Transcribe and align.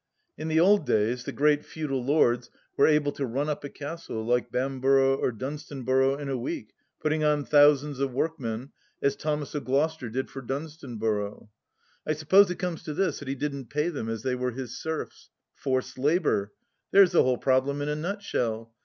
In 0.35 0.47
the 0.47 0.59
old 0.59 0.87
days 0.87 1.25
the 1.25 1.31
great 1.31 1.63
feudal 1.63 2.03
lords 2.03 2.49
were 2.75 2.87
able 2.87 3.11
to 3.11 3.23
run 3.23 3.47
up 3.49 3.63
a 3.63 3.69
castle 3.69 4.25
like 4.25 4.51
Bamburgh 4.51 5.19
or 5.19 5.31
Dunstanburgh 5.31 6.19
in 6.19 6.27
a 6.27 6.39
week, 6.39 6.73
putting 6.99 7.23
on 7.23 7.45
thousands 7.45 7.99
of 7.99 8.11
workmen, 8.11 8.71
as 8.99 9.15
Thomas 9.15 9.53
of 9.53 9.63
Gloucester 9.65 10.09
did 10.09 10.27
for 10.31 10.41
Dunstanburgh. 10.41 11.49
I 12.07 12.13
suppose 12.13 12.49
it 12.49 12.57
comes 12.57 12.81
to 12.81 12.95
this, 12.95 13.19
that 13.19 13.27
he 13.27 13.35
didn't 13.35 13.69
pay 13.69 13.89
them, 13.89 14.09
as 14.09 14.23
they 14.23 14.33
were 14.33 14.49
his 14.49 14.75
serfs. 14.75 15.29
Forced 15.53 15.99
labour! 15.99 16.51
there's 16.89 17.11
the 17.11 17.21
whole 17.21 17.37
problem 17.37 17.79
in 17.79 17.87
a 17.87 17.95
nutshell. 17.95 18.73